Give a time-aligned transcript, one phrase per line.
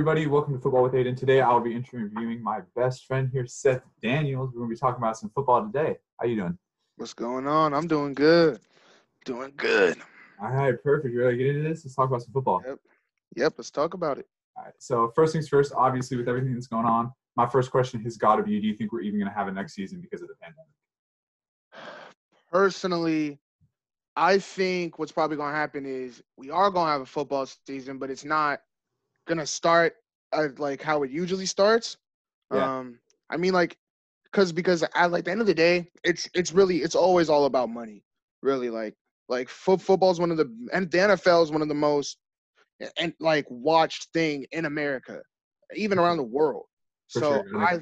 [0.00, 1.14] Everybody, welcome to Football with Aiden.
[1.14, 4.50] Today I'll be interviewing my best friend here, Seth Daniels.
[4.50, 5.98] We're gonna be talking about some football today.
[6.18, 6.56] How you doing?
[6.96, 7.74] What's going on?
[7.74, 8.60] I'm doing good.
[9.26, 9.98] Doing good.
[10.40, 11.12] All right, perfect.
[11.12, 11.84] You ready to get into this?
[11.84, 12.62] Let's talk about some football.
[12.66, 12.78] Yep.
[13.36, 14.26] Yep, let's talk about it.
[14.56, 14.72] All right.
[14.78, 18.36] So first things first, obviously with everything that's going on, my first question has got
[18.36, 20.34] to be: Do you think we're even gonna have a next season because of the
[20.40, 20.72] pandemic?
[22.50, 23.38] Personally,
[24.16, 27.46] I think what's probably going to happen is we are going to have a football
[27.66, 28.62] season, but it's not
[29.38, 29.94] to start
[30.32, 31.96] uh, like how it usually starts.
[32.52, 32.78] Yeah.
[32.78, 32.98] Um,
[33.30, 33.76] I mean, like,
[34.24, 37.46] because because at like the end of the day, it's it's really it's always all
[37.46, 38.04] about money.
[38.42, 38.94] Really, like
[39.28, 42.18] like fo- football is one of the and the NFL is one of the most
[42.96, 45.22] and like watched thing in America,
[45.74, 46.64] even around the world.
[47.10, 47.62] For so sure.
[47.62, 47.80] I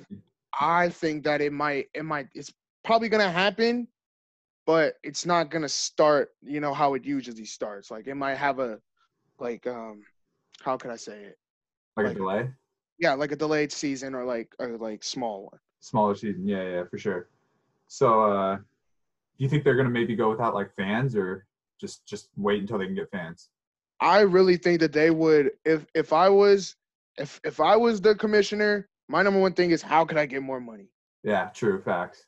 [0.59, 2.53] I think that it might it might it's
[2.85, 3.89] probably gonna happen,
[4.67, 7.91] but it's not gonna start, you know, how it usually starts.
[7.91, 8.81] Like it might have a
[9.39, 10.03] like um
[10.63, 11.39] how could I say it?
[11.97, 12.51] like, like- a delay,
[12.99, 15.61] Yeah, like a delayed season or like a like small one.
[15.81, 16.47] smaller season.
[16.47, 17.29] Yeah, yeah, for sure.
[17.89, 18.65] So, uh, do
[19.39, 21.47] you think they're gonna maybe go without like fans, or
[21.81, 23.51] just just wait until they can get fans?
[24.01, 26.77] I really think that they would if if I was
[27.17, 30.43] if if I was the commissioner, my number one thing is how could I get
[30.43, 30.89] more money?
[31.25, 32.27] Yeah, true facts.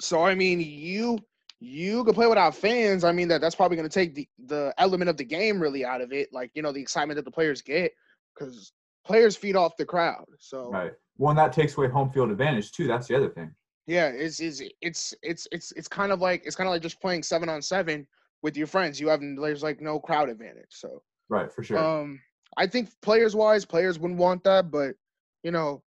[0.00, 1.18] So I mean, you
[1.62, 3.04] you could play without fans.
[3.04, 5.84] I mean that that's probably going to take the the element of the game really
[5.84, 7.92] out of it, like you know the excitement that the players get,
[8.34, 8.72] because
[9.06, 10.24] players feed off the crowd.
[10.38, 10.92] So Right.
[11.16, 12.86] One that takes away home field advantage too.
[12.86, 13.54] That's the other thing.
[13.86, 17.00] yeah, it's it's it's it's it's it's kind of like it's kind of like just
[17.00, 18.06] playing seven on seven
[18.42, 19.00] with your friends.
[19.00, 20.70] You have there's like no crowd advantage.
[20.70, 21.78] So Right, for sure.
[21.78, 22.20] um,
[22.56, 24.94] I think players wise, players wouldn't want that, but
[25.42, 25.82] you know,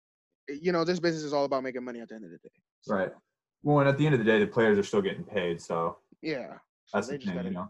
[0.47, 2.49] you know, this business is all about making money at the end of the day.
[2.81, 3.11] So, right.
[3.65, 5.97] Well, and at the end of the day, the players are still getting paid, so
[6.21, 6.59] Yeah.
[6.85, 7.69] So that's the thing, gotta you know.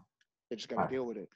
[0.50, 0.90] they just gotta Right.
[0.90, 1.28] deal with it.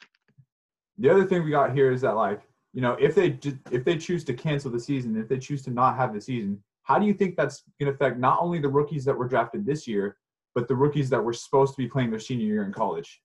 [0.99, 2.43] The other thing we got here is that like
[2.75, 3.39] you know if they
[3.73, 6.63] if they choose to cancel the season, if they choose to not have the season,
[6.83, 9.65] how do you think that's going to affect not only the rookies that were drafted
[9.65, 10.19] this year,
[10.55, 13.23] but the rookies that were supposed to be playing their senior year in college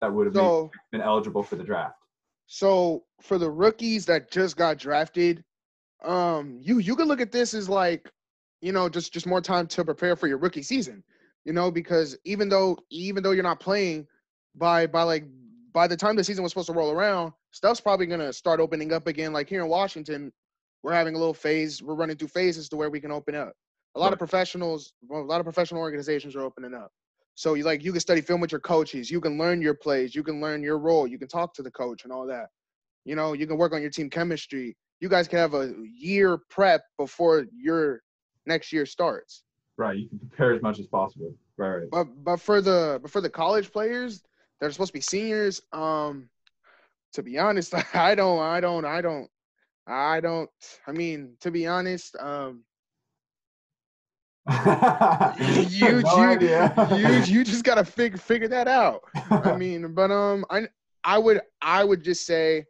[0.00, 1.98] that would have So been eligible for the draft?
[2.46, 5.44] So for the rookies that just got drafted,
[6.02, 8.10] um, you you can look at this as like,
[8.60, 11.02] you know, just just more time to prepare for your rookie season.
[11.44, 14.06] You know, because even though even though you're not playing,
[14.54, 15.24] by by like
[15.72, 18.92] by the time the season was supposed to roll around, stuff's probably gonna start opening
[18.92, 19.32] up again.
[19.32, 20.32] Like here in Washington,
[20.82, 21.82] we're having a little phase.
[21.82, 23.52] We're running through phases to where we can open up.
[23.96, 26.90] A lot of professionals, well, a lot of professional organizations are opening up.
[27.34, 29.10] So you like you can study film with your coaches.
[29.10, 30.14] You can learn your plays.
[30.14, 31.06] You can learn your role.
[31.06, 32.48] You can talk to the coach and all that.
[33.04, 34.76] You know, you can work on your team chemistry.
[35.00, 38.02] You guys can have a year prep before your
[38.50, 39.44] next year starts.
[39.76, 41.32] Right, you can prepare as much as possible.
[41.56, 41.90] Right, right.
[41.90, 44.22] But but for the but for the college players
[44.60, 46.28] that are supposed to be seniors, um,
[47.14, 49.30] to be honest, I don't I don't I don't
[49.86, 50.50] I don't
[50.86, 52.64] I mean to be honest, um,
[54.50, 59.02] you no you, you you just gotta figure figure that out.
[59.30, 60.66] I mean, but um, I
[61.04, 62.66] I would I would just say,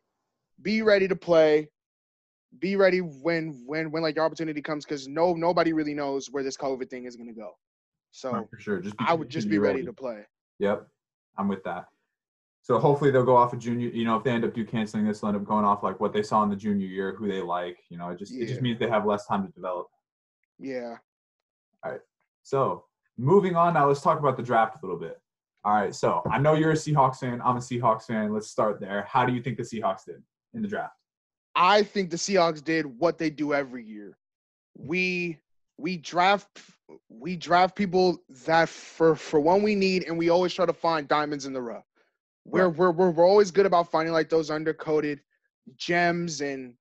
[0.63, 1.71] be ready to play,
[2.59, 6.43] be ready when when when like your opportunity comes, because no nobody really knows where
[6.43, 7.53] this COVID thing is gonna go.
[8.11, 8.81] So Right, for sure.
[8.81, 10.27] Just be, I would just be ready to play.
[10.59, 10.87] Yep,
[11.39, 11.87] I'm with that.
[12.63, 13.89] So hopefully they'll go off a junior.
[13.89, 16.01] You know, if they end up do canceling this, they'll end up going off like
[16.01, 17.79] what they saw in the junior year, who they like.
[17.89, 19.87] You know, it just it just means they have less time to develop.
[20.59, 20.97] Yeah.
[21.85, 22.01] All right.
[22.43, 22.85] So
[23.17, 25.21] moving on now, let's talk about the draft a little bit.
[25.63, 27.43] All right, so I know you're a Seahawks fan.
[27.45, 28.33] I'm a Seahawks fan.
[28.33, 29.07] Let's start there.
[29.07, 30.23] How do you think the Seahawks did
[30.55, 30.95] in the draft?
[31.61, 34.17] I think the Seahawks did what they do every year.
[34.77, 35.39] We
[35.77, 36.49] we draft
[37.09, 41.07] we draft people that for for one we need, and we always try to find
[41.07, 41.85] diamonds in the rough.
[42.47, 42.79] We're Right.
[42.79, 45.21] we're, we're we're always good about finding like those undercoated
[45.77, 46.75] gems and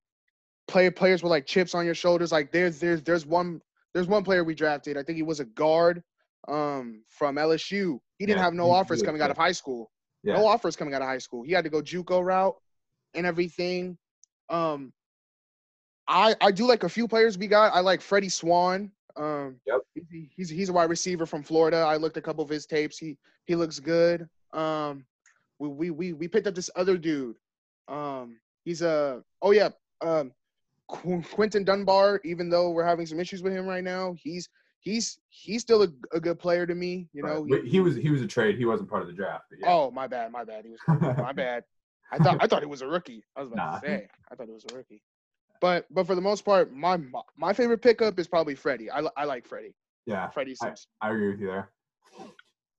[0.66, 2.32] play players with like chips on your shoulders.
[2.32, 3.60] Like there's there's there's one
[3.92, 4.96] there's one player we drafted.
[4.96, 6.02] I think he was a guard
[6.48, 8.00] um from LSU.
[8.18, 9.90] He didn't Yeah, have no offers was coming out of high school
[10.22, 11.42] Yeah, no offers coming out of high school.
[11.42, 12.56] He had to go JUCO route
[13.14, 13.98] and everything.
[14.50, 14.92] Um,
[16.08, 17.72] I I do like a few players we got.
[17.72, 18.90] I like Freddie Swain.
[19.16, 19.80] Um, Yep.
[20.10, 21.78] he- he's he's a wide receiver from Florida.
[21.78, 22.98] I looked a couple of his tapes.
[22.98, 23.16] He
[23.46, 24.28] he looks good.
[24.52, 25.04] Um,
[25.58, 27.36] we we we we picked up this other dude.
[27.88, 29.68] Um, he's a oh yeah.
[30.00, 30.32] Um,
[30.88, 32.20] Qu- Quinton Dunbar.
[32.24, 34.48] Even though we're having some issues with him right now, he's
[34.80, 37.08] he's he's still a, a good player to me.
[37.12, 37.46] You know.
[37.48, 38.56] But he was he was a trade.
[38.58, 39.44] He wasn't part of the draft.
[39.60, 39.68] Yeah.
[39.70, 40.64] Oh, my bad, my bad.
[40.64, 40.80] He was
[41.18, 41.64] my bad.
[42.12, 43.24] I thought I thought he was a rookie.
[43.36, 43.78] I was about Nah.
[43.80, 45.02] to say I thought it was a rookie.
[45.60, 46.98] But but for the most part, my
[47.36, 48.90] my favorite pickup is probably Freddie.
[48.90, 49.74] I I like Freddie.
[50.06, 51.70] yeah, Freddie I- I agree with you there.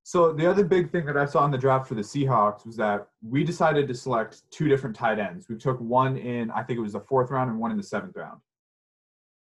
[0.04, 2.76] So the other big thing that I saw in the draft for the Seahawks was
[2.78, 5.48] that we decided to select two different tight ends.
[5.48, 7.84] We took one in, I think it was the fourth round, and one in the
[7.84, 8.42] seventh round.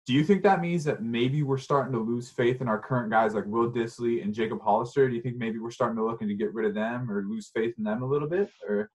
[0.08, 3.12] Do you think that means that maybe we're starting to lose faith in our current
[3.12, 5.08] guys like Will Dissly and Jacob Hollister?
[5.08, 7.50] Do you think maybe we're starting to looking to get rid of them or lose
[7.54, 8.50] faith in them a little bit?
[8.68, 8.90] Or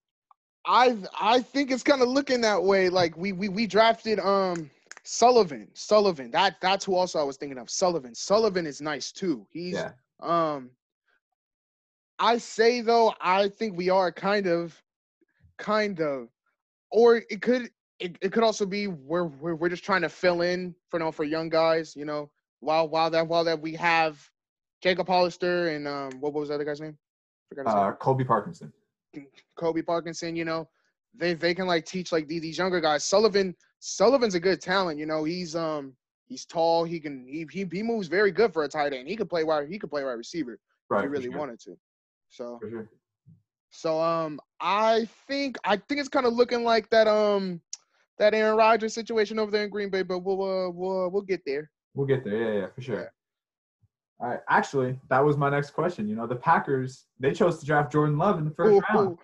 [0.66, 2.88] I I think it's kind of looking that way.
[2.88, 4.70] Like we we we drafted um
[5.02, 5.68] Sullivan.
[5.74, 6.30] Sullivan.
[6.30, 7.68] That that's who also I was thinking of.
[7.68, 8.14] Sullivan.
[8.14, 9.46] Sullivan is nice too.
[9.50, 10.70] He's yeah, um
[12.18, 14.80] I say though, I think we are kind of
[15.58, 16.28] kind of
[16.90, 17.70] or it could
[18.00, 21.04] it, it could also be where we're, we're just trying to fill in for you
[21.04, 22.30] know for young guys, you know,
[22.60, 24.28] while while that while that we have
[24.82, 26.96] Jacob Hollister and um what, what was the other guy's name?
[27.50, 27.84] Forgot his name.
[27.84, 28.72] uh, Colby Parkinson.
[29.56, 30.68] Kobe Parkinson, you know,
[31.14, 33.04] they they can like teach like these, these younger guys.
[33.04, 35.24] Sullivan Sullivan's a good talent, you know.
[35.24, 35.94] He's um
[36.26, 36.84] he's tall.
[36.84, 39.08] He can he he, he moves very good for a tight end.
[39.08, 40.58] He could play wide he could play wide receiver
[40.90, 40.98] Right.
[40.98, 41.76] if he really sure, wanted to.
[42.28, 42.90] So sure.
[43.70, 47.60] so um I think I think it's kind of looking like that um
[48.18, 51.40] that Aaron Rodgers situation over there in Green Bay, but we'll uh, we'll we'll get
[51.46, 51.70] there.
[51.94, 52.36] We'll get there.
[52.36, 53.00] Yeah, yeah, for sure.
[53.02, 53.08] Yeah.
[54.20, 54.40] All right.
[54.48, 56.08] Actually, that was my next question.
[56.08, 59.18] You know, the Packers they chose to draft Jordan Love in the first Ooh, round.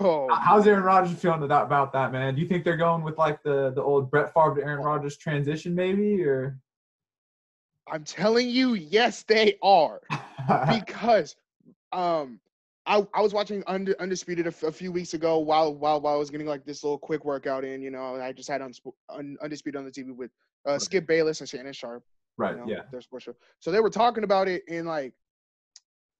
[0.00, 2.34] Oh, How's Aaron Rodgers feeling about, that, man?
[2.34, 5.16] Do you think they're going with like the the old Brett Favre to Aaron Rodgers
[5.16, 6.58] transition, maybe, or?
[7.90, 10.00] I'm telling you, yes, they are.
[10.68, 11.36] because
[11.92, 12.40] um
[12.84, 16.14] I, I was watching Under, Undisputed a, f- a few weeks ago while while while
[16.14, 17.80] I was getting like this little quick workout in.
[17.80, 20.30] You know, I just had Unsp- Un, Undisputed on the TV with
[20.66, 22.02] uh, Skip Bayless and Shannon Sharpe.
[22.42, 22.56] Right.
[22.56, 22.82] You know, Yeah.
[22.90, 23.34] their sports show.
[23.60, 25.14] So they were talking about it, and like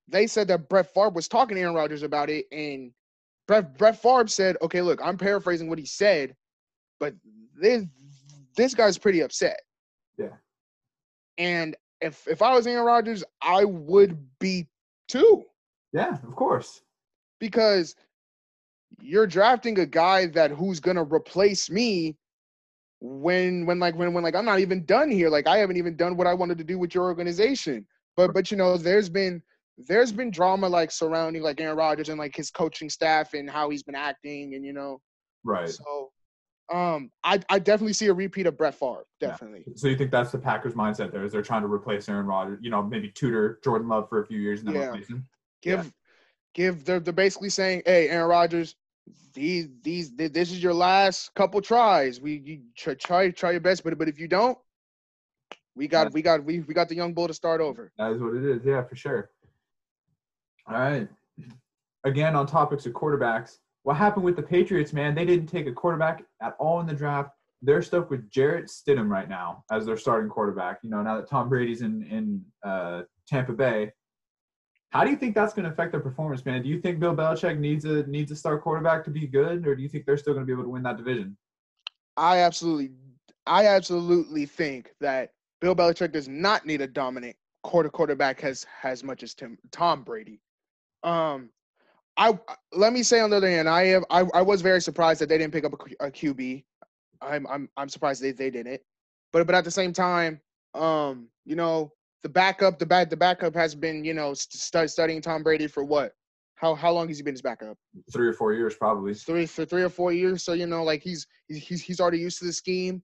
[0.08, 2.92] they said that Brett Favre was talking to Aaron Rodgers about it, and
[3.46, 6.36] Brett Brett Favre said, "Okay, look, I'm paraphrasing what he said,
[7.00, 7.14] but
[7.54, 7.84] this
[8.56, 9.60] this guy's pretty upset."
[10.18, 10.36] Yeah.
[11.38, 14.68] And if if I was Aaron Rodgers, I would be
[15.08, 15.44] too
[15.92, 16.18] Yeah.
[16.26, 16.82] Of course.
[17.38, 17.94] because
[19.00, 22.16] you're drafting a guy that who's gonna replace me
[23.02, 25.28] when when like when when like I'm not even done here.
[25.28, 27.84] Like I haven't even done what I wanted to do with your organization.
[28.16, 29.42] But but you know, there's been
[29.76, 33.70] there's been drama like surrounding like Aaron Rodgers and like his coaching staff and how
[33.70, 35.00] he's been acting and you know.
[35.42, 35.68] Right.
[35.68, 36.12] So
[36.72, 39.04] um I I definitely see a repeat of Brett Favre.
[39.20, 39.28] Yeah.
[39.30, 39.64] Definitely.
[39.74, 41.24] So you think that's the Packers' mindset there?
[41.24, 42.60] Is they're trying to replace Aaron Rodgers?
[42.62, 44.88] You know, maybe tutor Jordan Love for a few years and then Yeah.
[44.90, 45.26] replace him.
[45.60, 45.92] Give
[46.54, 48.76] give they're they're basically saying, hey, Aaron Rodgers,
[49.34, 52.20] these these this is your last couple tries.
[52.20, 54.58] We you try try, try your best, but but if you don't,
[55.74, 57.92] we got That's- we got we, we got the young bull to start over.
[57.98, 58.64] That is what it is.
[58.64, 59.30] Yeah, for sure.
[60.68, 61.08] All right.
[62.04, 65.14] Again, on topics of quarterbacks, what happened with the Patriots, man?
[65.14, 67.30] They didn't take a quarterback at all in the draft.
[67.62, 70.78] They're stuck with Jarrett Stidham right now as their starting quarterback.
[70.82, 73.92] You know, now that Tom Brady's in in uh, Tampa Bay,
[74.92, 76.62] how do you think that's going to affect their performance, man?
[76.62, 79.74] Do you think Bill Belichick needs a needs a star quarterback to be good, or
[79.74, 81.36] do you think they're still going to be able to win that division?
[82.16, 82.90] I absolutely
[83.46, 89.02] I absolutely think that Bill Belichick does not need a dominant quarter quarterback as as
[89.02, 90.40] much as Tim Tom Brady.
[91.02, 91.48] Um
[92.18, 92.38] I
[92.74, 95.30] let me say on the other hand, I have I, I was very surprised that
[95.30, 96.64] they didn't pick up a QB.
[97.22, 98.82] I'm I'm I'm surprised they, they didn't.
[99.32, 100.38] But but at the same time,
[100.74, 105.20] um, you know, the backup, the back the backup has been, you know, st- studying
[105.20, 106.12] Tom Brady for what?
[106.54, 107.76] How how long has he been his backup?
[108.12, 109.14] Three or four years, probably.
[109.14, 110.44] three for three or four years.
[110.44, 113.02] So you know, like he's he's he's, already used to the scheme.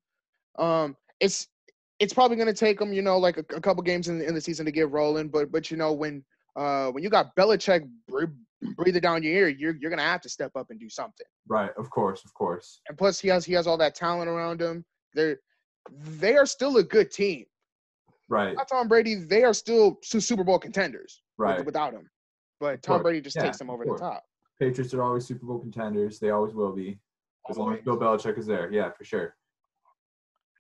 [0.59, 1.49] Um, it's
[1.99, 4.35] it's probably gonna take him, you know, like a, a couple games in, the, in
[4.35, 5.29] the season to get rolling.
[5.29, 8.27] But but you know, when uh when you got Belichick bre-
[8.77, 11.27] breathing down your ear, you're you're gonna have to step up and do something.
[11.49, 11.71] Right.
[11.77, 12.25] Of course.
[12.25, 12.81] Of course.
[12.89, 14.85] And plus, he has he has all that talent around him.
[15.15, 15.39] They're
[15.91, 17.47] they are still a good team.
[18.29, 18.55] Right.
[18.57, 19.15] Not Tom Brady.
[19.15, 21.65] They are still Super Bowl contenders Right.
[21.65, 22.09] without him.
[22.61, 23.03] But Tom.
[23.03, 24.25] Brady just Yeah, takes them over the top.
[24.59, 26.19] Patriots are always Super Bowl contenders.
[26.19, 26.99] They always will be.
[27.49, 28.71] As long as Bill Belichick is there.
[28.71, 29.35] Yeah, for sure.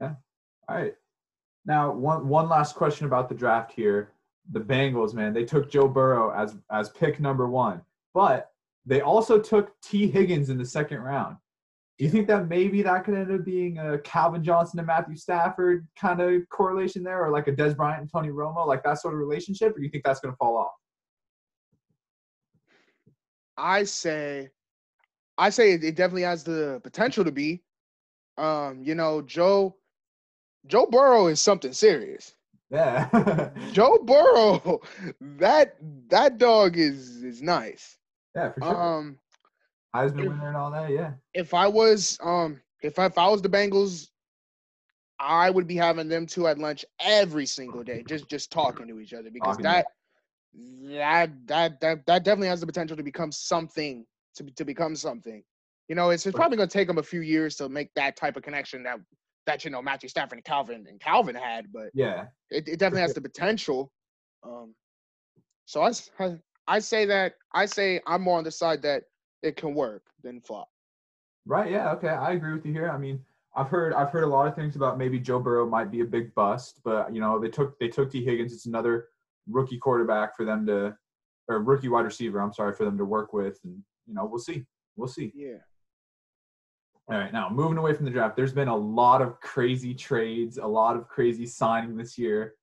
[0.00, 0.14] Yeah.
[0.68, 0.94] All right.
[1.66, 4.12] Now, one one last question about the draft here.
[4.52, 7.82] The Bengals, man, they took Joe Burrow as as pick number one,
[8.14, 8.52] but
[8.86, 11.36] they also took Tee Higgins in the second round.
[11.98, 15.16] Do you think that maybe that could end up being a Calvin Johnson and Matthew
[15.16, 19.00] Stafford kind of correlation there, or like a Dez Bryant and Tony Romo, like that
[19.00, 20.72] sort of relationship, or do you think that's going to fall off?
[23.56, 24.50] I say,
[25.36, 27.64] I say it, it definitely has the potential to be.
[28.36, 29.74] Um, you know, Joe,
[30.66, 32.36] Joe Burrow is something serious.
[32.70, 33.50] Yeah.
[33.72, 34.80] Joe Burrow,
[35.20, 35.76] that
[36.10, 37.98] that dog is is nice.
[38.36, 38.98] yeah, for sure.
[38.98, 39.18] Um,
[39.94, 40.90] Heisman if- winner and all that.
[40.90, 41.12] Yeah.
[41.34, 44.08] if I was um if I, if I was the Bengals,
[45.18, 49.00] I would be having them two at lunch every single day, just just talking to
[49.00, 49.86] each other because that
[50.84, 55.42] that that that that definitely has the potential to become something to to become something.
[55.88, 58.14] You know, it's, it's probably going to take them a few years to make that
[58.14, 58.98] type of connection that
[59.46, 62.26] that you know Matthew Stafford and Calvin and Calvin had, but Yeah.
[62.50, 63.90] it, it definitely has the potential.
[64.42, 64.74] Um,
[65.64, 65.92] so I
[66.66, 69.04] I say that I say I'm more on the side that
[69.42, 70.68] it can work than flop.
[71.46, 71.70] Right.
[71.70, 71.92] Yeah.
[71.92, 72.08] Okay.
[72.08, 72.90] I agree with you here.
[72.90, 73.20] I mean,
[73.56, 76.04] I've heard I've heard a lot of things about maybe Joe Burrow might be a
[76.04, 78.52] big bust, but you know they took they took Tee Higgins.
[78.52, 79.08] It's another
[79.48, 80.96] rookie quarterback for them to,
[81.48, 82.40] or rookie wide receiver.
[82.40, 84.64] I'm sorry for them to work with, and you know we'll see.
[84.96, 85.32] We'll see.
[85.34, 85.58] Yeah.
[87.10, 87.32] All right.
[87.32, 90.96] Now moving away from the draft, there's been a lot of crazy trades, a lot
[90.96, 92.54] of crazy signing this year.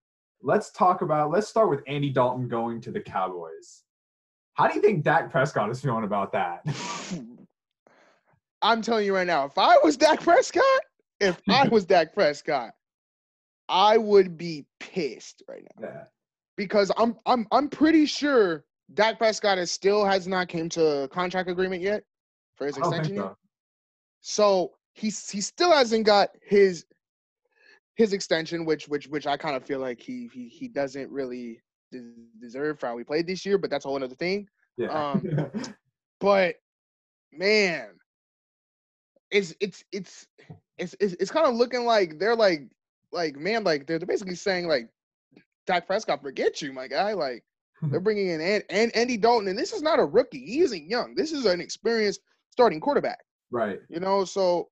[0.44, 1.32] Let's talk about.
[1.32, 3.85] Let's start with Andy Dalton going to the Cowboys.
[4.56, 6.66] How do you think Dak Prescott is feeling about that?
[8.62, 10.64] I'm telling you right now, if I was Dak Prescott,
[11.20, 12.72] if I was Dak Prescott,
[13.68, 16.04] I would be pissed right now yeah.
[16.56, 21.08] because I'm I'm I'm pretty sure Dak Prescott is still has not came to a
[21.10, 22.04] contract agreement yet
[22.56, 23.24] for his extension yet.
[23.24, 23.38] so.
[24.22, 26.86] So he's he still hasn't got his
[27.96, 31.60] his extension, which which which I kind of feel like he he he doesn't really
[32.00, 34.48] des- deserve for how he played this year, but that's a whole other thing.
[34.78, 34.88] Yeah.
[34.88, 35.52] Um,
[36.20, 36.56] But
[37.32, 37.90] man,
[39.32, 40.26] it's it's it's
[40.78, 42.70] it's it's, it's kind of looking like they're like
[43.12, 44.90] like man like they're, they're basically saying like
[45.68, 47.44] Dak Prescott forget you my guy like
[47.84, 50.90] they're bringing in and, and Andy Dalton and this is not a rookie he isn't
[50.90, 52.22] young this is an experienced
[52.52, 53.20] starting quarterback
[53.52, 53.80] right.
[53.90, 54.70] you know so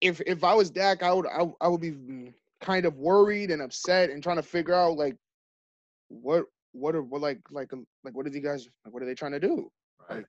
[0.00, 3.62] if if I was Dak I would I, I would be kind of worried and
[3.62, 5.16] upset and trying to figure out like
[6.20, 7.70] what what are what like like
[8.04, 9.70] like what are these guys like what are they trying to do
[10.10, 10.24] Right.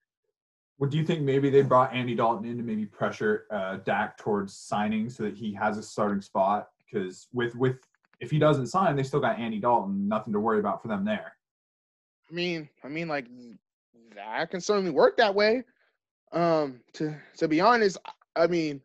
[0.79, 4.17] Well, do you think maybe they brought Andy Dalton in to maybe pressure uh, Dak
[4.17, 6.69] towards signing so that he has a starting spot?
[6.77, 7.77] Because with with
[8.19, 11.05] if he doesn't sign, they still got Andy Dalton, nothing to worry about for them
[11.05, 11.37] there.
[12.29, 13.27] I mean, I mean, like
[14.15, 15.63] that can certainly work that way.
[16.31, 17.97] Um, to to be honest,
[18.35, 18.81] I mean,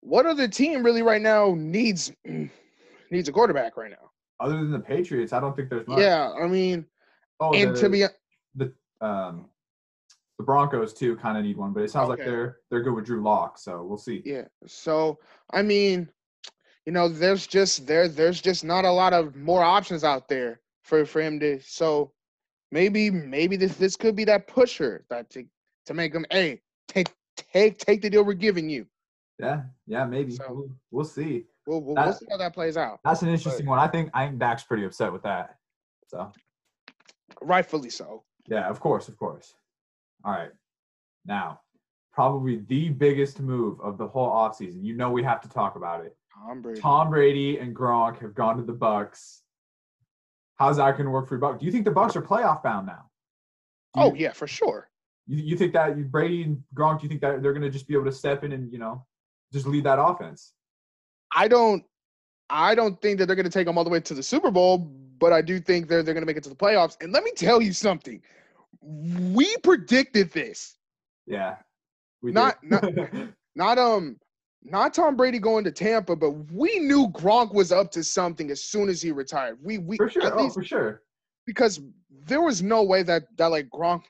[0.00, 2.10] what other team really right now needs
[3.10, 4.10] needs a quarterback right now?
[4.44, 6.00] Other than the Patriots, I don't think there's much.
[6.00, 6.84] Yeah, I mean,
[7.40, 8.04] Oh, and the, to be
[8.54, 9.46] the um
[10.36, 13.06] the Broncos too kind of need one, but it sounds like they're they're good with
[13.06, 14.20] Drew Lock, so we'll see.
[14.26, 15.18] yeah, so
[15.50, 16.10] I mean,
[16.84, 20.60] you know, there's just there there's just not a lot of more options out there
[20.82, 21.58] for for him to.
[21.62, 22.12] So
[22.70, 25.46] maybe maybe this this could be that pusher that to
[25.86, 28.84] to make him hey take take take the deal we're giving you.
[29.38, 30.32] Yeah, yeah, maybe.
[30.32, 31.46] So- we'll, we'll see.
[31.66, 33.00] We'll we'll, we'll see how that plays out.
[33.04, 33.78] That's an interesting one.
[33.78, 35.56] I think I think Dak's pretty upset with that.
[36.08, 36.30] So
[37.42, 38.24] Rightfully so.
[38.46, 39.54] Yeah, of course, of course.
[40.24, 40.50] All right.
[41.26, 41.60] Now,
[42.12, 44.84] probably the biggest move of the whole offseason.
[44.84, 46.16] You know we have to talk about it.
[46.34, 46.80] Tom Brady.
[46.80, 49.42] Tom Brady and Gronk have gone to the Bucks.
[50.56, 51.60] How's that going to work for your Bucks?
[51.60, 53.10] Do you think the Bucks are playoff bound now?
[53.96, 54.88] Oh yeah, for sure.
[55.26, 57.00] You, you think that you- Brady and Gronk?
[57.00, 58.78] Do you think that they're going to just be able to step in and you
[58.78, 59.04] know
[59.52, 60.52] just lead that offense?
[61.34, 61.84] I don't
[62.50, 64.78] I don't think that they're gonna take them all the way to the Super Bowl,
[64.78, 66.96] but I do think they're they're gonna make it to the playoffs.
[67.00, 68.20] And let me tell you something.
[68.82, 70.76] We predicted this.
[71.26, 71.56] Yeah.
[72.22, 73.28] We Not- do.
[73.56, 74.16] Not um
[74.66, 78.64] not Tom Brady going to Tampa, but we knew Gronk was up to something as
[78.64, 79.58] soon as he retired.
[79.62, 80.22] We we for sure.
[80.40, 81.02] Oh, for sure.
[81.46, 81.80] because
[82.26, 84.02] there was no way that that like Gronk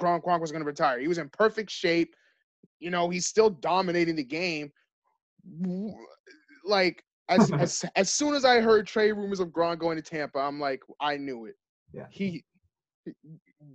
[0.00, 0.98] Gronk Gronk was going to retire.
[0.98, 2.14] He was in perfect shape.
[2.80, 4.70] You know, he's still dominating the game.
[6.66, 10.38] Like as as as soon as I heard trade rumors of Gronk going to Tampa,
[10.38, 11.54] I'm like, I knew it.
[11.92, 12.06] Yeah.
[12.10, 12.44] He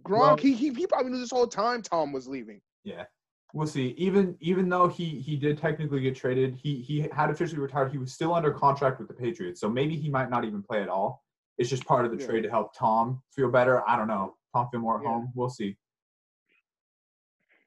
[0.03, 2.61] Gronk, Well- he, he he probably knew this whole time Tom was leaving.
[2.83, 3.05] Yeah.
[3.53, 3.89] We'll see.
[3.97, 7.91] Even even though he he did technically get traded, he he had officially retired.
[7.91, 10.81] He was still under contract with the Patriots, so maybe he might not even play
[10.81, 11.23] at all.
[11.57, 12.27] It's just part of the Yeah.
[12.27, 13.87] trade to help Tom feel better.
[13.87, 14.37] I don't know.
[14.55, 15.09] Tom feel more at Yeah.
[15.09, 15.31] home.
[15.35, 15.77] We'll see.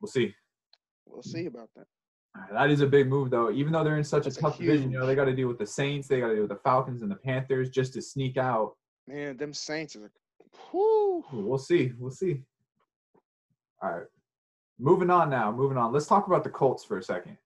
[0.00, 0.35] We'll see.
[1.07, 1.87] We'll see about that.
[2.50, 3.50] That is a big move, though.
[3.50, 5.49] Even though they're in such That's a tough division, you know they got to deal
[5.49, 8.03] with the Saints, they got to deal with the Falcons and the Panthers just to
[8.03, 8.75] sneak out.
[9.07, 10.11] Man, them Saints are
[10.71, 11.25] whew.
[11.33, 11.93] We'll see.
[11.99, 12.43] We'll see.
[13.83, 14.07] All right.
[14.79, 15.53] Moving on now.
[15.53, 15.93] Moving on.
[15.93, 17.37] Let's talk about the Colts for a second.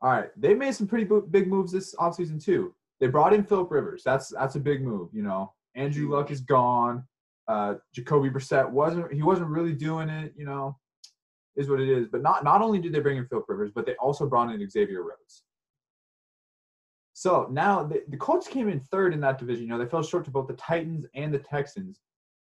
[0.00, 0.28] All right.
[0.36, 2.74] They made some pretty big moves this offseason, too.
[3.00, 4.02] They brought in Philip Rivers.
[4.04, 5.10] That's that's a big move.
[5.12, 7.04] You know, Andrew Luck is gone.
[7.48, 9.12] Uh, Jacoby Brissett wasn't.
[9.12, 10.32] He wasn't really doing it.
[10.36, 10.78] You know,
[11.56, 12.08] is what it is.
[12.08, 14.68] But not not only did they bring in Philip Rivers, but they also brought in
[14.68, 15.44] Xavier Rhodes.
[17.14, 19.64] So now the, the Colts came in third in that division.
[19.64, 22.00] You know, they fell short to both the Titans and the Texans.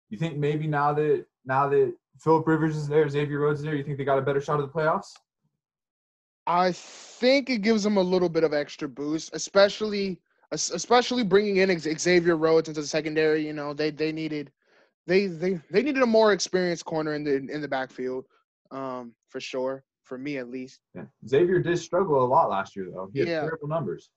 [0.10, 3.76] You think maybe now that now that Philip Rivers is there, Xavier Rhodes is there,
[3.76, 5.12] you think they got a better shot at the playoffs?
[6.48, 10.20] I think it gives them a little bit of extra boost, especially
[10.52, 13.46] especially bringing in Xavier Rhodes into the secondary.
[13.46, 14.52] You know, they they needed
[15.08, 18.26] they they they needed a more experienced corner in the in the backfield,
[18.72, 19.84] um, for sure.
[20.04, 21.06] For me, at least, Yeah.
[21.28, 23.10] Xavier did struggle a lot last year, though.
[23.12, 23.40] He had Yeah.
[23.42, 24.12] terrible numbers.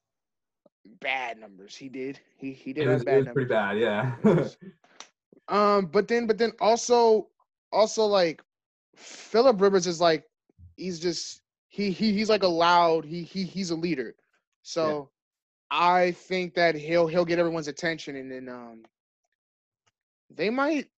[1.01, 1.77] bad numbers.
[1.77, 2.21] He did.
[2.37, 3.33] He he did It have was, it bad was numbers.
[3.35, 4.17] pretty bad, yeah.
[5.49, 7.29] Um, but then, but then also,
[7.73, 8.43] also like
[8.97, 10.25] Philip Rivers is like,
[10.77, 14.15] he's just he he he's like a loud he he he's a leader.
[14.63, 15.11] So
[15.71, 18.83] I think that he'll he'll get everyone's attention, and then um,
[20.31, 20.89] they might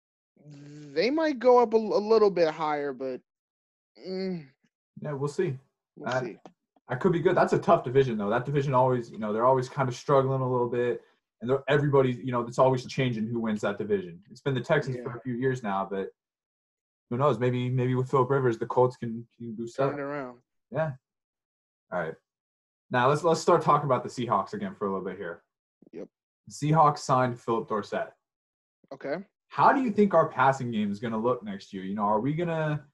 [0.93, 3.21] they might go up a, a little bit higher, but
[4.09, 4.47] mm,
[5.03, 5.57] yeah, we'll see.
[5.97, 6.39] we'll Uh, see.
[6.89, 7.37] That could be good.
[7.37, 8.31] That's a tough division, though.
[8.31, 11.03] That division always, you know, they're always kind of struggling a little bit,
[11.41, 14.21] and everybody's, you know, it's always changing who wins that division.
[14.31, 16.09] It's been the Texans for a few years now, but
[17.11, 17.39] who knows?
[17.39, 19.93] Maybe, maybe with Philip Rivers, the Colts can, can do Turn stuff.
[19.95, 20.39] it around.
[20.73, 20.93] Yeah.
[21.93, 22.15] All right.
[22.93, 25.43] Now let's let's start talking about the Seahawks again for a little bit here.
[25.93, 26.09] Yep.
[26.49, 28.09] The Seahawks signed Phillip Dorsett.
[28.93, 29.17] Okay.
[29.49, 31.85] How do you think our passing game is going to look next year?
[31.85, 32.85] You know, are we gonna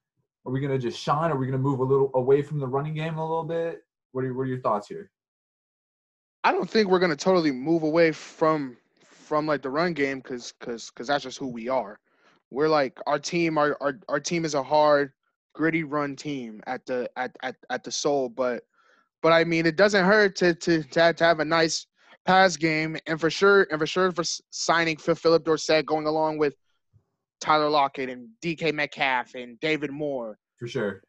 [0.46, 1.32] are we gonna just shine?
[1.32, 3.82] Are we gonna move a little away from the running game a little bit?
[4.12, 5.10] What are what are your thoughts here?
[6.44, 10.54] I don't think we're gonna totally move away from from like the run game because
[10.58, 11.98] because because that's just who we are.
[12.50, 13.58] We're like our team.
[13.58, 15.12] Our, our our team is a hard,
[15.52, 18.28] gritty run team at the at at, at the soul.
[18.28, 18.62] But
[19.22, 21.88] but I mean, it doesn't hurt to to to have, to have a nice
[22.24, 26.54] pass game, and for sure and for sure for signing Phillip Dorsett going along with
[27.40, 30.38] Tyler Lockett and DK Metcalf and David Moore.
[30.58, 31.02] For sure.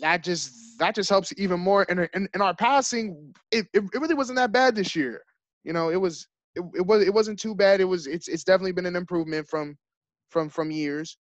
[0.00, 3.34] that just that just helps even more in in, in our passing.
[3.50, 5.22] It, it, it really wasn't that bad this year.
[5.64, 7.80] You know it was it, it was it wasn't too bad.
[7.80, 9.76] It was it's it's definitely been an improvement from
[10.30, 11.18] from from years.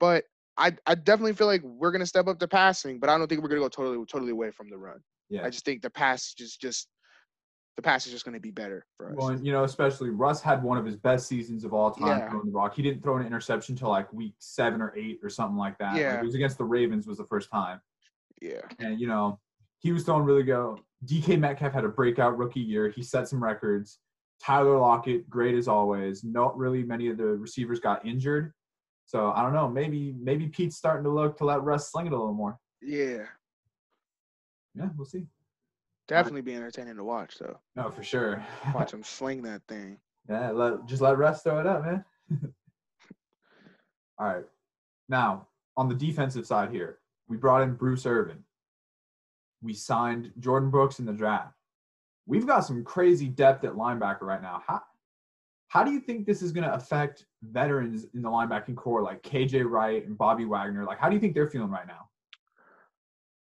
[0.00, 0.24] But
[0.56, 3.26] i i definitely feel like we're going to step up the passing but i don't
[3.28, 5.00] think we're going to go totally totally away from the run.
[5.28, 5.44] Yeah.
[5.44, 6.88] i just think the pass just just
[7.76, 10.10] the pass is just going to be better for us Well, and, you know, especially
[10.10, 12.30] Russ had one of his best seasons of all time Yeah.
[12.30, 12.74] throwing the rock.
[12.74, 15.92] He didn't throw an interception until like week seven or eight or something like that.
[15.94, 16.20] Like, Yeah.
[16.20, 17.80] it was against the Ravens was the first time.
[18.40, 19.40] yeah And you know,
[19.80, 20.78] he was throwing really good.
[21.04, 22.88] DK Metcalf had a breakout rookie year.
[22.88, 23.98] He set some records.
[24.40, 26.24] Tyler Lockett, great as always.
[26.24, 28.52] Not really many of the receivers got injured.
[29.06, 29.68] So I don't know.
[29.68, 32.58] Maybe maybe Pete's starting to look to let Russ sling it a little more.
[32.80, 33.26] yeah
[34.74, 35.26] Yeah, we'll see.
[36.06, 38.44] Definitely be entertaining to watch though No, for sure.
[38.74, 42.04] watch him sling that thing Yeah, let, just let Russ throw it up, man.
[44.18, 44.44] All right.
[45.08, 48.44] Now, on the defensive side here, we brought in Bruce Irvin.
[49.62, 51.54] We signed Jordyn Brooks in the draft.
[52.26, 54.62] We've got some crazy depth at linebacker right now.
[54.66, 54.82] How,
[55.68, 59.22] how do you think this is going to affect veterans in the linebacking corps like
[59.22, 60.84] KJ Wright and Bobby Wagner?
[60.84, 62.08] Like, how do you think they're feeling right now?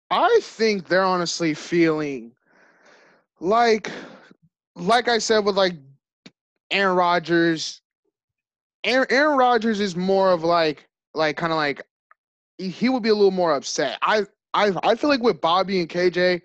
[0.09, 2.31] I think they're honestly feeling
[3.41, 3.91] like,
[4.75, 5.73] like I said with like
[6.71, 7.81] Aaron Rodgers.
[8.83, 11.81] Aaron, Aaron Rodgers is more of like, like kind of like
[12.57, 13.97] he- would be a little more upset.
[14.01, 16.41] I, I, I feel like with Bobby and KJ,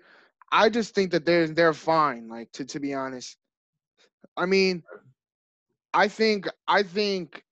[0.51, 2.27] I just think that they're they're fine.
[2.29, 3.37] Like to to be honest,
[4.37, 4.83] I mean,
[5.93, 7.43] I think I think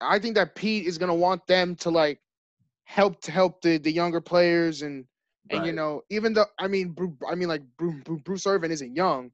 [0.00, 2.20] I think that Pete is gonna want them to like
[2.84, 5.06] help to help the the younger players and
[5.50, 6.94] and you know, even though I mean,
[7.30, 9.30] I mean, like Bru- Bru- Bruce Irvin isn't young,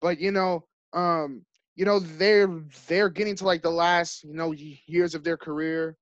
[0.00, 1.44] but you know, um,
[1.76, 2.48] you know, they're
[2.86, 4.52] they're getting to like the last you know
[4.86, 5.96] years of their career.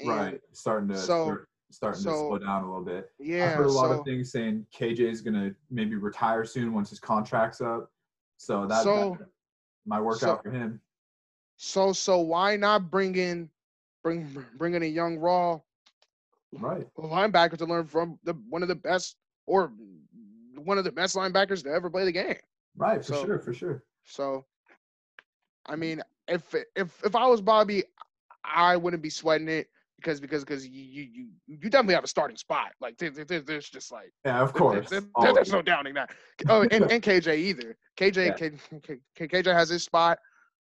[0.00, 0.40] and right.
[0.52, 3.10] Starting to so- start- starting to slow down a little bit.
[3.18, 3.50] Yeah.
[3.50, 6.88] I've heard a lot so, of things saying KJ is gonna maybe retire soon once
[6.88, 7.90] his contract's up.
[8.38, 9.28] So that, So- that
[9.84, 10.80] might work so- out for him.
[11.56, 13.50] so so why not bring in
[14.02, 15.60] bring bring in a young raw
[16.52, 16.86] Right.
[16.98, 19.72] linebacker to learn from the one of the best or
[20.56, 22.36] one of the best linebackers to ever play the game.
[22.76, 23.82] Right, for So- sure, for sure.
[24.04, 24.44] So,
[25.66, 27.84] I mean, if if if I was Bobby,
[28.44, 32.36] I wouldn't be sweating it because because because you you you definitely have a starting
[32.36, 32.72] spot.
[32.80, 34.88] Like there, there- there's just like Yeah, of course.
[34.88, 35.34] there- there- always.
[35.34, 36.10] there's no doubting that.
[36.48, 37.76] Oh, and, and KJ either.
[37.98, 38.32] KJ Yeah.
[38.80, 40.18] K, K, KJ has his spot.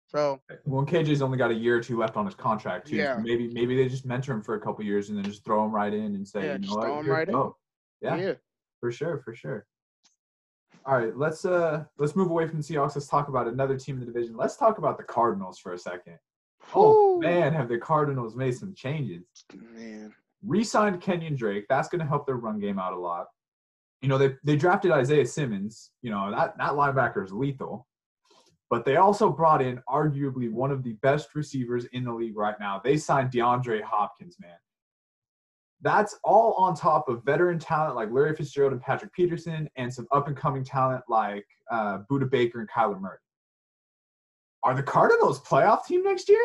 [0.06, 2.96] So Well, KJ's only got a year or two left on his contract too.
[2.96, 3.18] so Yeah.
[3.20, 5.72] maybe maybe they just mentor him for a couple years and then just throw him
[5.72, 7.52] right in and say, Yeah, you know what, throw him right in.
[8.00, 8.34] Yeah, yeah,
[8.80, 9.66] for sure, for sure.
[10.84, 12.94] All right, let's uh let's move away from the Seahawks.
[12.94, 14.36] Let's talk about another team in the division.
[14.36, 16.18] Let's talk about the Cardinals for a second.
[16.74, 19.24] Oh man, have the Cardinals made some changes?
[19.72, 20.14] man.
[20.44, 21.66] re-signed Kenyon Drake.
[21.68, 23.26] That's going to help their run game out a lot.
[24.02, 25.90] You know, they they drafted Isaiah Simmons.
[26.02, 27.86] You know that that linebacker is lethal.
[28.68, 32.56] But they also brought in arguably one of the best receivers in the league right
[32.58, 32.80] now.
[32.82, 34.56] They signed DeAndre Hopkins, man.
[35.82, 40.06] That's all on top of veteran talent like Larry Fitzgerald and Patrick Peterson, and some
[40.10, 43.18] up and coming talent like uh, Budda Baker and Kyler Murray.
[44.64, 46.42] Are the Cardinals playoff team next year?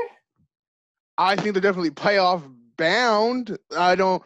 [1.17, 2.43] I think they're definitely playoff
[2.77, 3.57] bound.
[3.75, 4.21] I don't.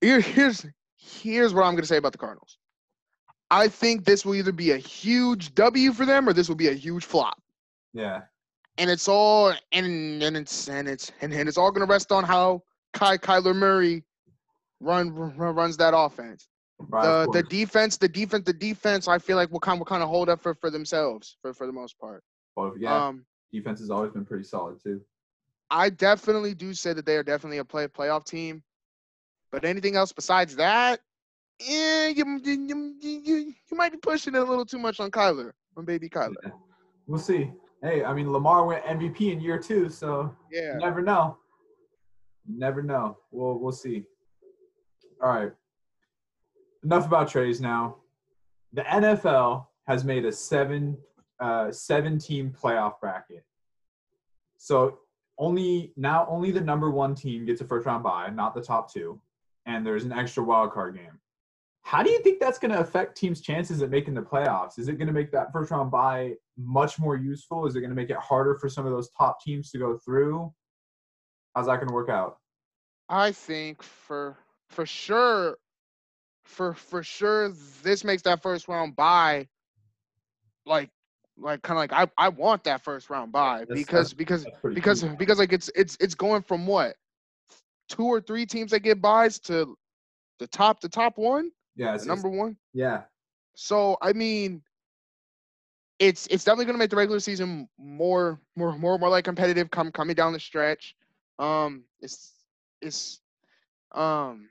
[0.00, 0.66] Here, here's
[0.96, 2.57] here's what I'm going to say about the Cardinals.
[3.50, 6.68] I think this will either be a huge W for them or this will be
[6.68, 7.40] a huge flop.
[7.94, 8.22] Yeah.
[8.76, 12.12] And it's all and and it's and it's and, and it's all going to rest
[12.12, 12.62] on how
[12.94, 14.04] Ky, Kyler Murray
[14.80, 16.48] run, run runs that offense.
[16.78, 19.08] Right, the the defense, the defense, the defense.
[19.08, 21.66] I feel like will kind will kind of hold up for for themselves for for
[21.66, 22.22] the most part.
[22.54, 23.06] Well, yeah.
[23.06, 25.00] Um, defense has always been pretty solid too.
[25.70, 28.62] I definitely do say that they are definitely a play playoff team.
[29.50, 31.00] But anything else besides that,
[31.60, 35.52] yeah, you, you, you, you might be pushing it a little too much on Kyler,
[35.76, 36.34] on baby Kyler.
[36.44, 36.50] Yeah.
[37.06, 37.50] We'll see.
[37.82, 40.74] Hey, I mean Lamar went MVP in year two, so Yeah.
[40.74, 41.36] you never know.
[42.46, 43.16] You never know.
[43.30, 44.04] We'll we'll see.
[45.22, 45.52] All right.
[46.84, 47.96] Enough about trades now.
[48.72, 50.96] The NFL has made a seven
[51.40, 53.44] uh, seven team playoff bracket.
[54.58, 54.98] So
[55.38, 58.92] only now only the number one team gets a first round bye, not the top
[58.92, 59.20] two,
[59.66, 61.18] and there's an extra wild card game.
[61.88, 64.78] How do you think that's going to affect teams' chances at making the playoffs?
[64.78, 67.64] Is it going to make that first round bye much more useful?
[67.64, 69.96] Is it going to make it harder for some of those top teams to go
[69.96, 70.52] through?
[71.56, 72.40] How's that going to work out?
[73.08, 74.36] I think for
[74.68, 75.56] for sure,
[76.44, 79.48] for for sure, this makes that first round bye
[80.66, 80.90] like
[81.38, 85.16] like kind of like I I want that first round bye because because because cool.
[85.16, 86.96] because like it's it's it's going from what
[87.88, 89.74] two or three teams that get byes to
[90.38, 92.58] the top the top one yeah, it's, number one.
[92.74, 93.04] yeah,
[93.54, 94.62] So I mean,
[95.98, 99.70] it's it's definitely going to make the regular season more more more more like competitive
[99.70, 100.94] come coming down the stretch.
[101.38, 102.34] Um, it's
[102.82, 103.20] it's
[103.92, 104.50] um,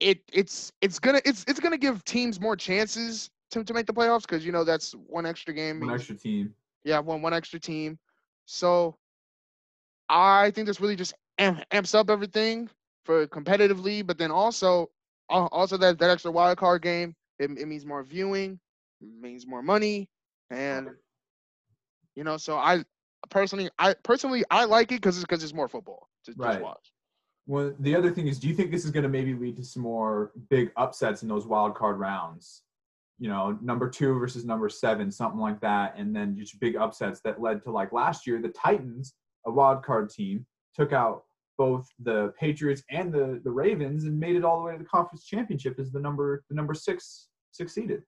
[0.00, 3.92] it it's it's gonna it's it's gonna give teams more chances to to make the
[3.94, 5.80] playoffs because you know that's one extra game.
[5.80, 6.54] one extra team.
[6.84, 7.98] yeah, one one extra team.
[8.46, 8.96] So
[10.08, 12.68] I think this really just amps up everything
[13.04, 14.90] for competitively, but then also al-
[15.30, 18.58] also that, that extra wild card game, it, it means more viewing,
[19.00, 20.08] means more money,
[20.50, 20.90] and
[22.16, 22.84] you know, so I
[23.30, 26.52] personally I personally I like it because it's because it's more football to Right.
[26.52, 26.92] just watch.
[27.46, 29.64] Well, the other thing is, do you think this is going to maybe lead to
[29.64, 32.62] some more big upsets in those wild card rounds?
[33.18, 37.20] You know, number two versus number seven, something like that, and then just big upsets
[37.24, 39.14] that led to like last year, the Titans,
[39.46, 41.24] a wild card team, took out
[41.60, 44.88] both the Patriots and the the Ravens and made it all the way to the
[44.96, 48.02] conference championship as the number the number six succeeded.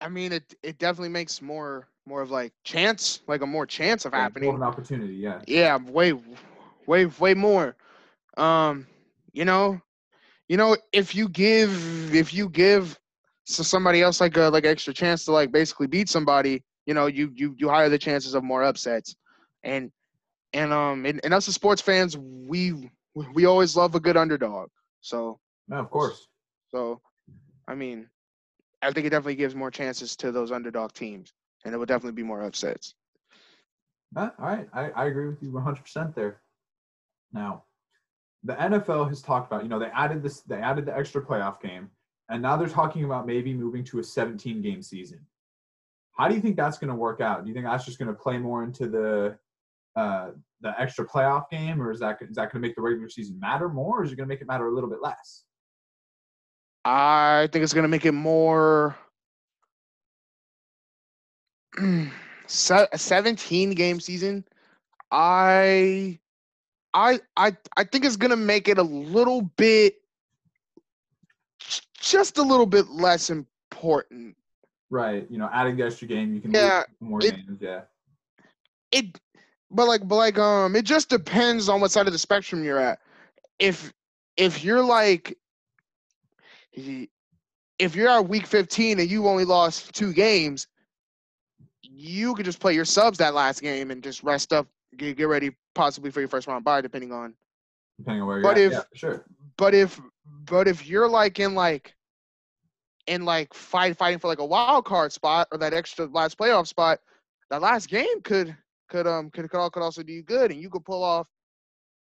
[0.00, 4.04] I mean, it it definitely makes more more of like chance, like a more chance
[4.04, 4.48] of happening.
[4.48, 5.40] More of an opportunity, yeah.
[5.46, 6.14] Yeah, way,
[6.86, 7.76] way, way more.
[8.36, 8.88] Um,
[9.32, 9.80] you know,
[10.48, 12.98] you know, if you give, if you give
[13.44, 17.06] so somebody else like a like extra chance to like basically beat somebody, you know,
[17.06, 19.14] you you you higher the chances of more upsets,
[19.62, 19.92] and
[20.52, 22.90] and um and, and us as sports fans, we
[23.34, 24.68] we always love a good underdog.
[25.00, 25.38] So
[25.68, 26.26] No, of course.
[26.70, 27.00] so,
[27.68, 28.08] I mean,
[28.80, 31.32] I think it definitely gives more chances to those underdog teams,
[31.64, 32.94] and it will definitely be more upsets.
[34.16, 36.40] All right, I, I agree with you 100% there.
[37.32, 37.64] Now,
[38.44, 41.60] the NFL has talked about, you know, they added this, they added the extra playoff
[41.62, 41.90] game,
[42.28, 45.20] and now they're talking about maybe moving to a 17 game season.
[46.18, 47.42] How do you think that's going to work out?
[47.42, 49.38] Do you think that's just going to play more into the
[49.96, 53.08] uh, the extra playoff game, or is that is that going to make the regular
[53.08, 55.44] season matter more, or is it going to make it matter a little bit less?
[56.84, 58.96] I think it's gonna make it more.
[61.78, 64.44] A 17 game season.
[65.10, 66.18] I,
[66.92, 69.94] I, I, I think it's gonna make it a little bit,
[72.00, 74.36] just a little bit less important.
[74.90, 75.26] Right.
[75.30, 77.58] You know, adding the extra game, you can Yeah, more it- games.
[77.60, 77.82] Yeah.
[78.90, 79.18] It,
[79.72, 82.78] but like, but like, um, it just depends on what side of the spectrum you're
[82.78, 82.98] at.
[83.58, 83.92] If,
[84.36, 85.36] if you're like,
[86.74, 90.66] if you're at week 15 and you only lost two games,
[91.82, 95.28] you could just play your subs that last game and just rest up, get, get
[95.28, 97.34] ready possibly for your first round bye, depending on.
[97.98, 98.64] Depending on where you're But at.
[98.64, 99.24] if- yeah, sure.
[99.58, 100.00] But if,
[100.46, 101.94] but if you're like in like,
[103.06, 106.66] in like fight fighting for like a wild card spot or that extra last playoff
[106.66, 107.00] spot,
[107.50, 108.56] that last game could
[108.92, 111.26] could um could could, could also do you good and you could pull off,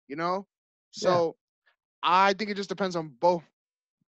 [0.07, 0.45] you know.
[0.91, 1.35] So,
[2.03, 3.43] I think it just depends on both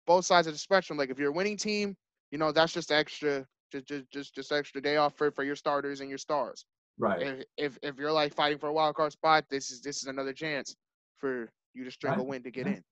[0.05, 0.97] both sides of the spectrum.
[0.97, 1.95] Like if you're a winning team,
[2.31, 5.55] you know that's just extra, just just just just extra day off for for your
[5.55, 6.65] starters and your stars.
[6.97, 7.21] Right.
[7.21, 10.07] If if if you're like fighting for a wild card spot, this is this is
[10.07, 10.75] another chance
[11.17, 12.73] for you to string a win to get Yeah.
[12.73, 12.83] in.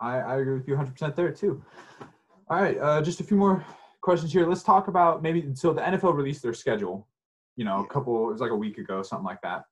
[0.00, 1.62] I, I agree with you 100% there too.
[2.48, 3.64] All right, uh, just a few more
[4.00, 4.46] questions here.
[4.46, 7.06] Let's talk about maybe so the NFL released their schedule.
[7.56, 9.64] You know, a couple it was like a week ago, something like that.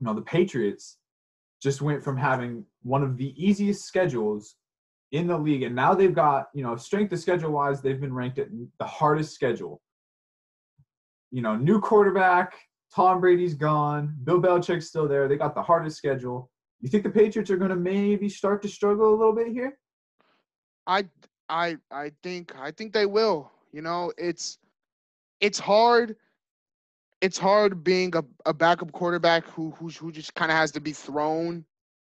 [0.00, 0.98] You know, the Patriots
[1.62, 4.56] just went from having one of the easiest schedules
[5.12, 8.12] in the league, and now they've got you know strength of schedule wise, they've been
[8.12, 9.80] ranked at the hardest schedule.
[11.30, 12.54] You know, new quarterback,
[12.94, 15.28] Tom Brady's gone, Bill Belichick's still there.
[15.28, 16.50] They got the hardest schedule.
[16.80, 19.78] You think the Patriots are going to maybe start to struggle a little bit here?
[20.86, 21.04] I
[21.48, 23.50] I I think I think they will.
[23.72, 24.58] You know, it's
[25.40, 26.16] it's hard.
[27.20, 30.80] It's hard being a, a backup quarterback who who who just kind of has to
[30.80, 31.64] be thrown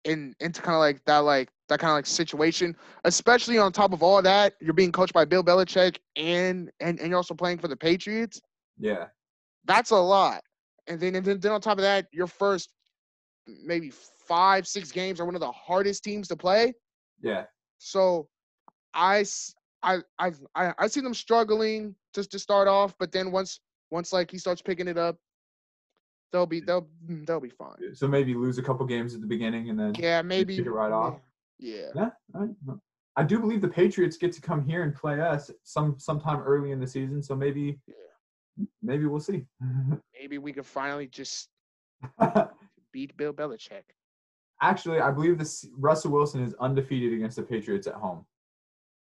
[0.06, 2.76] in into kind of like that like that kind of like situation.
[3.06, 7.10] Especially on top of all that, you're being coached by Bill Belichick and and and
[7.10, 8.42] you're also playing for the Patriots.
[8.78, 9.08] Yeah,
[9.66, 10.42] That's a lot.
[10.88, 12.72] And then and then, then on top of that, your first
[13.64, 13.92] maybe
[14.28, 16.74] five six games are one of the hardest teams to play.
[17.22, 17.46] yeah.
[17.80, 18.28] So
[18.94, 19.26] I
[19.84, 23.60] I I I I see them struggling just to start off, but then once
[23.92, 25.18] once like he starts picking it up,
[26.32, 27.78] they'll be they'll mm, they'll be fine.
[27.94, 30.72] So maybe lose a couple games at the beginning and then Yeah, maybe pick it
[30.72, 31.20] right off.
[31.58, 31.90] Yeah.
[31.96, 32.10] Yeah.
[33.16, 36.72] I do believe the Patriots get to come here and play us some sometime early
[36.72, 37.22] in the season.
[37.22, 37.78] So maybe,
[38.82, 39.46] maybe we'll see.
[40.18, 41.50] Maybe we can finally just
[42.94, 43.84] beat Bill Belichick.
[44.62, 48.26] Actually, I believe this Russell Wilson is undefeated against the Patriots at home.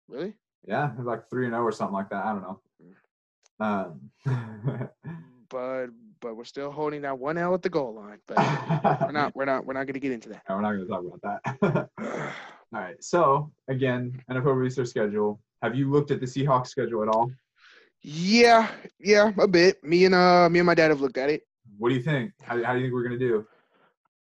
[0.08, 0.34] Really?
[0.66, 2.24] Yeah, like three and zero or something like that.
[2.24, 2.60] I don't know.
[3.60, 4.10] Um,
[5.50, 5.86] But
[6.20, 8.18] but we're still holding that one L at the goal line.
[8.28, 8.36] But
[9.02, 11.04] we're not we're not we're not gonna get into No, we're not going to talk
[11.04, 11.60] about that.
[11.60, 11.90] that.
[12.72, 13.02] all right.
[13.02, 15.40] So again, NFL research schedule.
[15.62, 17.30] Have you looked at the Seahawks schedule at all?
[18.02, 18.70] yeah,
[19.00, 19.82] yeah, a bit.
[19.82, 21.42] Me and uh me and my dad have looked at it.
[21.78, 22.32] What do you think?
[22.42, 23.46] How, how do you think we're going to do?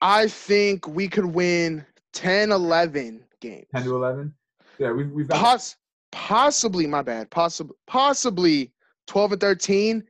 [0.01, 3.67] I think we could win 10, 11 games.
[3.75, 4.35] 10 to 11?
[4.79, 5.41] Yeah, we've, we've got.
[5.41, 5.77] Poss-
[6.13, 7.31] possibly, my bad.
[7.31, 8.73] Possibly, possibly
[9.07, 10.05] 12 and 13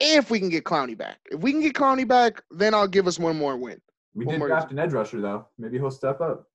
[0.00, 1.18] if we can get Clowney back.
[1.30, 3.80] If we can get Clowney back, then I'll give us one more win.
[4.14, 5.46] we one did draft an edge rusher, though.
[5.58, 6.46] Maybe he'll step up.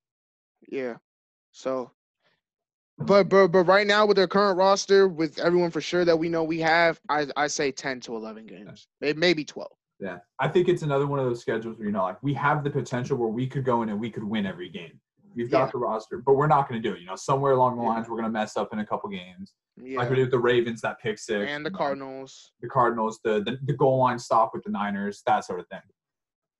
[0.68, 0.96] Yeah.
[1.52, 1.92] So,
[2.98, 6.28] but but but right now with their current roster, with everyone for sure that we
[6.28, 9.70] know we have, I I say 10 to 11 games, May- maybe 12.
[10.00, 10.18] Yeah.
[10.38, 12.70] I think it's another one of those schedules where, you know, like we have the
[12.70, 15.00] potential where we could go in and we could win every game.
[15.36, 15.70] We've got Yeah.
[15.72, 17.00] the roster, but we're not going to do it.
[17.00, 17.88] You know, somewhere along the Yeah.
[17.90, 19.54] lines, we're going to mess up in a couple games.
[19.76, 19.98] Yeah.
[19.98, 21.48] Like we did with the Ravens, that pick six.
[21.50, 22.52] and the Cardinals.
[22.62, 25.82] the Cardinals, the, the the goal line stop with the Niners, that sort of thing.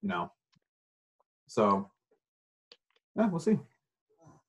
[0.02, 0.30] You know.
[1.46, 1.90] So
[3.16, 3.58] yeah, we'll see.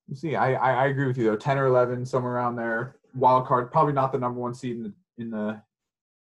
[0.08, 0.36] We'll see.
[0.36, 1.36] I, I, I agree with you though.
[1.38, 2.98] Ten or eleven, somewhere around there.
[3.16, 5.62] Wild card, probably not the number one seed in the in the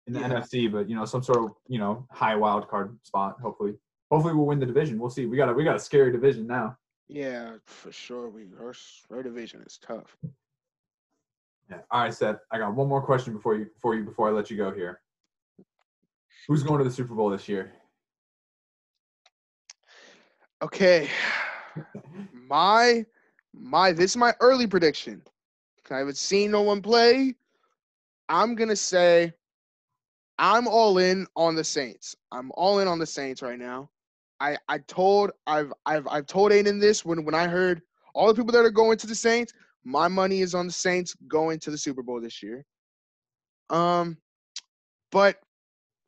[0.07, 0.29] in the Yeah.
[0.29, 3.73] NFC, but you know, some sort of, you know, high wild card spot, hopefully.
[4.11, 4.99] Hopefully we'll win the division.
[4.99, 5.25] We'll see.
[5.25, 6.77] We got a we got a scary division now.
[7.07, 8.29] Yeah, for sure.
[8.29, 8.73] We our,
[9.11, 10.17] our division is tough.
[11.69, 11.77] Yeah.
[11.91, 12.37] All right, Seth.
[12.51, 15.01] I got one more question before you before you before I let you go here.
[16.47, 17.73] Who's going to the Super Bowl this year?
[20.61, 21.09] Okay.
[22.47, 23.05] My
[23.53, 25.21] my this is my early prediction.
[25.89, 27.35] I haven't seen no one play.
[28.29, 29.33] I'm gonna say
[30.37, 32.15] I'm all in on the Saints.
[32.31, 33.89] I'm all in on the Saints right now.
[34.39, 37.81] I I told I've I've I've told Aiden this when when I heard
[38.13, 39.53] all the people that are going to the Saints.
[39.83, 42.65] My money is on the Saints going to the Super Bowl this year.
[43.69, 44.17] Um,
[45.11, 45.39] but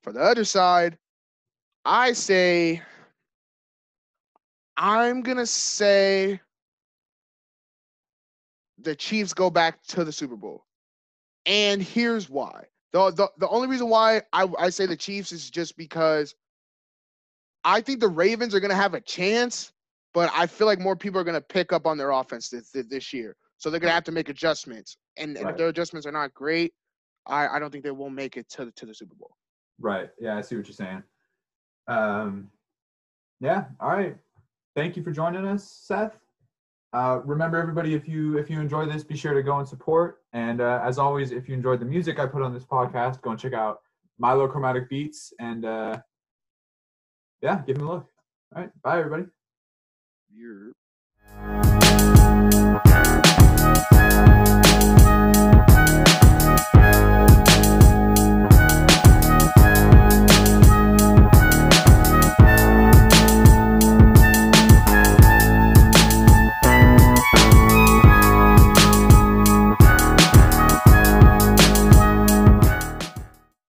[0.04, 0.98] for the other side,
[1.86, 2.82] I say
[4.78, 6.42] I'm gonna say
[8.80, 10.66] the Chiefs go back to the Super Bowl,
[11.46, 12.66] and here's why.
[12.94, 16.36] the the The only reason why I I say the Chiefs is just because
[17.68, 19.74] I think the Ravens are gonna have a chance,
[20.14, 22.86] but I feel like more people are gonna pick up on their offense this this,
[22.88, 25.52] this year, so they're gonna have to make adjustments, and, and Right.
[25.52, 26.74] if their adjustments are not great,
[27.26, 29.36] I I don't think they will make it to the, to the Super Bowl.
[29.80, 30.10] Right.
[30.18, 31.04] Yeah, I see what you're saying.
[31.88, 32.50] Um,
[33.42, 33.66] yeah.
[33.82, 34.18] All right.
[34.76, 36.18] Thank you for joining us, Seth.
[36.94, 40.24] Uh, remember, everybody, if you if you enjoy this, be sure to go and support.
[40.32, 43.32] And uh, as always, if you enjoyed the music I put on this podcast, go
[43.32, 43.80] and check out
[44.18, 45.34] Milo Chromatic Beats.
[45.40, 45.98] And uh,
[47.42, 48.08] yeah, give him a look.
[48.56, 48.82] All right.
[48.82, 49.26] Bye, everybody.
[50.34, 50.74] You're